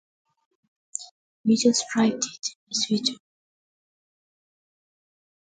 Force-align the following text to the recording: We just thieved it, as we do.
We 1.45 1.57
just 1.57 1.85
thieved 1.93 2.23
it, 2.25 2.47
as 2.71 2.87
we 2.89 3.01
do. 3.01 3.17